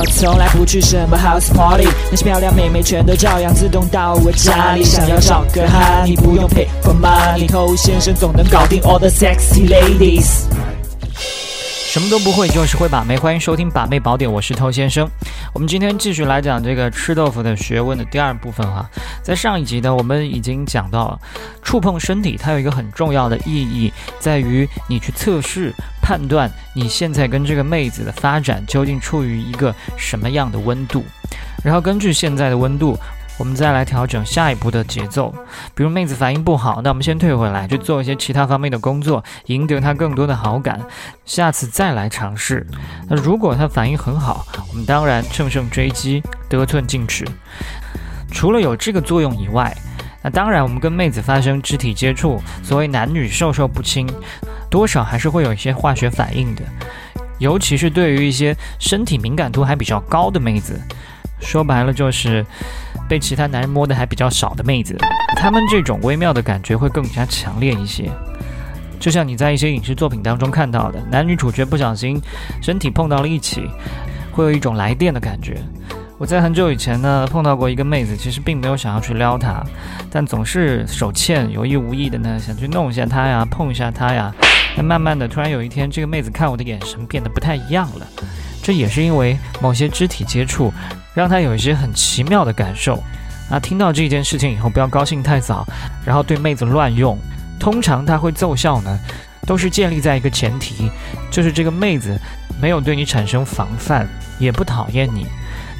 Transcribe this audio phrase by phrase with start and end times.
[0.00, 4.82] 我从来不去什么 house party，那些漂亮妹妹全都照样自动到我家里。
[4.82, 10.46] 想要找个哈，你不用 pay for money，偷先生总能搞定 all the sexy ladies。
[11.90, 13.18] 什么都不会，就是会把妹。
[13.18, 15.06] 欢迎收听《把妹宝典》，我是偷先生。
[15.52, 18.88] 我们今天继续来讲这个吃豆腐的学问的第二部分哈。
[19.22, 21.18] 在上一集呢，我们已经讲到了
[21.62, 25.72] 触碰身体，它有一个很重要的意义，在于你去测试、
[26.02, 31.04] 判断你现在跟这个妹子的发展究竟处于一个什么样的温度，
[31.62, 32.98] 然后根据现在的温度。
[33.38, 35.34] 我们再来调整下一步的节奏，
[35.74, 40.78] 比如妹子反应不好，那我们先退回来，去做一些其他方面的工作，赢得她更多的好感，
[41.24, 42.66] 下次再来尝试。
[43.08, 47.26] 那如果她反应很好，我们当然乘胜追击，得寸进尺。
[48.40, 49.70] 除了有这个作用以外，
[50.22, 54.08] 那当然我们跟妹子发生肢体接触，所谓男女授受不亲，
[54.70, 56.62] 多少还是会有一些化学反应的，
[57.38, 60.80] 尤其是对于一些身体敏感度还比较高的妹子。
[61.38, 62.42] 说白了就是
[63.06, 64.96] 被其他男人摸的还比较少的妹子，
[65.36, 68.10] 她们这种微妙的感觉会更加强烈一些。
[68.98, 72.18] 就像你在一些影视作品当中看到的，男女主角不小心
[72.62, 73.68] 身体碰到了一起，
[74.32, 75.58] 会有一种来电的感觉。
[76.20, 79.64] 我在很久以前呢碰到过一个妹子，其实并没有想要去撩她，
[80.10, 84.30] 但总是手欠，有意无意的呢想去弄一下她呀，碰一下她呀。
[84.76, 88.06] 但慢慢的，突然有一天，这个妹子看我的眼神变得不太一样了。
[88.62, 90.70] 这也是因为某些肢体接触，
[91.14, 93.02] 让她有一些很奇妙的感受。
[93.48, 95.66] 啊，听到这件事情以后，不要高兴太早，
[96.04, 97.18] 然后对妹子乱用。
[97.58, 98.98] 通常他会奏效呢，
[99.46, 100.90] 都是建立在一个前提，
[101.30, 102.14] 就是这个妹子
[102.60, 104.06] 没有对你产生防范，
[104.38, 105.26] 也不讨厌你。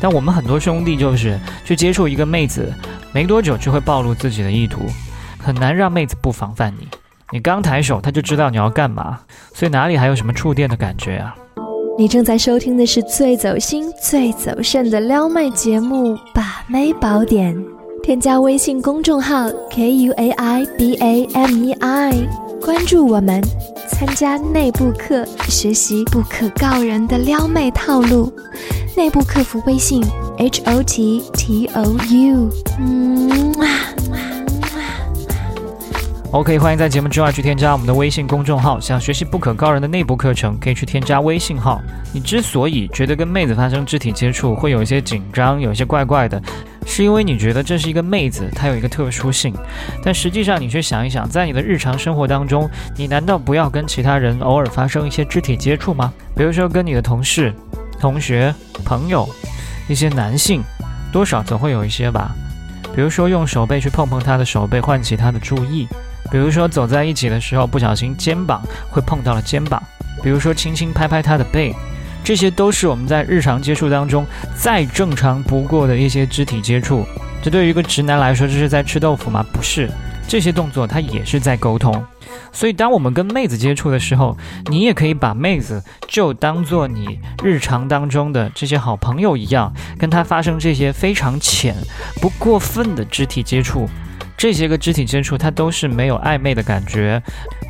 [0.00, 2.72] 但我们很多兄弟就是去接触一个妹子，
[3.12, 4.80] 没多久就会暴露自己的意图，
[5.38, 6.88] 很难让妹子不防范你。
[7.32, 9.20] 你刚抬手，她就知道你要干嘛，
[9.54, 11.36] 所以哪里还有什么触电的感觉啊？
[11.98, 17.54] 你正在收听的是最走心、最走肾的撩妹节目《把妹宝典》，
[18.02, 22.12] 添加微信公众号 k u a i b a m e i，
[22.64, 23.42] 关注我们，
[23.86, 28.32] 参加内部课，学习不可告人的撩妹套路。
[28.96, 30.02] 内部客服微信
[30.38, 33.52] h o t t o u，嗯。
[36.32, 38.78] OK，欢迎在节目之外去添加我们的微信公众号。
[38.78, 41.82] 想学习不可告人的内部课程，可以去添加微信号。
[42.14, 46.40] 你之所以觉得跟妹子发生肢体接触会有一些紧张，有一些怪怪的，
[46.86, 49.52] 是因为你觉得这是一个妹子，她有一个特殊性。
[50.04, 56.12] 但实际上，你去想一想，在你的日常生活当中，你难道不要跟其他人偶尔发生一些肢体接触吗？
[56.36, 57.52] 比如说跟你的同事、
[57.98, 58.54] 同学、
[58.84, 59.28] 朋友，
[59.88, 60.62] 一些男性，
[61.12, 62.30] 多少总会有一些吧。
[62.94, 65.88] 比如说用手背去碰碰他的手背，唤起他的注意。
[66.30, 69.80] 比如说走在一起的时候，不小心肩膀会碰到了肩膀；
[70.22, 71.74] 比如说轻轻拍拍他的背，
[72.22, 74.24] 这些都是我们在日常接触当中
[74.54, 77.04] 再正常不过的一些肢体接触。
[77.42, 79.44] 这对于一个直男来说，这是在吃豆腐吗？
[79.52, 79.90] 不是，
[80.28, 82.04] 这些动作它也是在沟通。
[82.52, 84.36] 所以，当我们跟妹子接触的时候，
[84.66, 91.74] 你也可以把妹子就当做你日常当中的这些好朋友一样，跟她发生这些非常浅、
[92.20, 93.88] 不过分的肢体接触。
[94.40, 97.22] 这些个肢体接触，它都是没有暧昧的感觉，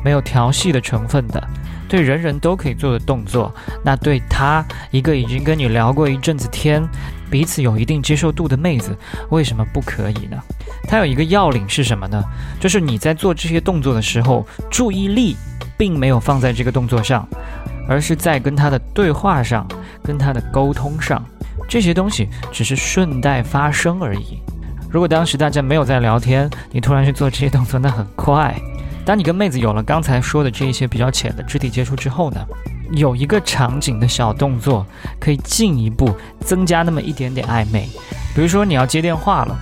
[0.05, 1.49] 没有调戏的成分的，
[1.89, 3.53] 对人人都可以做的动作。
[3.83, 6.81] 那对他一个已经跟你聊过一阵子天，
[7.29, 8.97] 彼此有一定接受度的妹子，
[9.31, 10.41] 为什么不可以呢？
[10.87, 12.23] 它有一个要领是什么呢？
[12.57, 15.35] 就是你在做这些动作的时候，注意力
[15.77, 17.27] 并没有放在这个动作上，
[17.85, 19.67] 而是在跟他的对话上，
[20.01, 21.21] 跟他的沟通上，
[21.67, 24.39] 这些东西只是顺带发生而已。
[24.91, 28.53] 如果当时大家没有在聊天，你突然去做这些动作，那很快。
[29.05, 32.45] 当你跟妹子有了刚才说的这一些比较浅的肢体接触之后呢，
[32.91, 34.85] 有一个场景的小动作
[35.17, 37.87] 可以进一步增加那么一点点暧昧。
[38.35, 39.57] 比如说你要接电话了，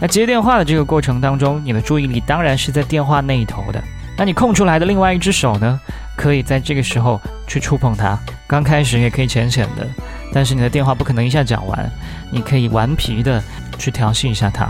[0.00, 3.82] 那接电话的这个过程当中，你的注意力当然是在电话那一头的。
[4.18, 5.80] 那你空出来的另外一只手呢，
[6.14, 8.18] 可以在这个时候去触碰它。
[8.46, 9.88] 刚开始也可以浅浅的，
[10.32, 11.90] 但是你的电话不可能一下讲完，
[12.30, 13.42] 你可以顽皮的。
[13.76, 14.68] 去调戏一下它，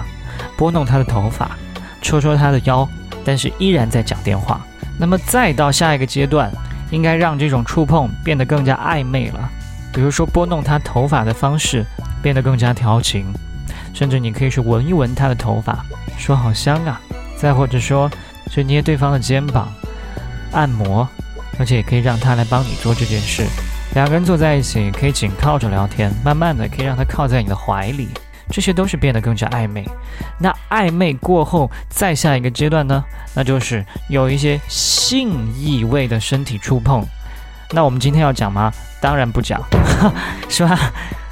[0.57, 1.51] 拨弄他的头发，
[2.03, 2.89] 戳戳他的腰，
[3.25, 4.61] 但是依然在讲电话。
[4.99, 6.51] 那么再到下一个阶段，
[6.91, 9.51] 应该让这种触碰变得更加暧昧了。
[9.93, 11.85] 比如说拨弄他头发的方式
[12.23, 13.27] 变得更加调情，
[13.93, 15.85] 甚至你可以去闻一闻他的头发，
[16.17, 17.01] 说好香啊。
[17.37, 18.11] 再或者说
[18.51, 19.73] 去捏对方的肩膀，
[20.53, 21.07] 按摩，
[21.59, 23.45] 而且也可以让他来帮你做这件事。
[23.95, 28.09] 两个人坐在一起，可以紧靠着聊天，慢慢的可以让他靠在你的怀里。
[28.51, 29.87] 这些都是变得更加暧昧。
[30.39, 33.05] 那暧昧过后，再下一个阶段呢？
[33.35, 37.05] 那就是有一些性意味的身体触碰。
[37.71, 38.73] 那我们今天要讲吗？
[39.01, 39.61] 当然不讲，
[40.49, 40.79] 是吧？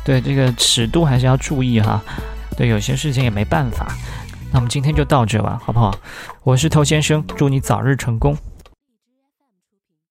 [0.05, 2.03] 对这个尺度还是要注意哈。
[2.56, 3.87] 对，有些事情也没办法。
[4.50, 5.94] 那我们今天就到这吧，好不好？
[6.43, 8.37] 我是头先生，祝你早日成功。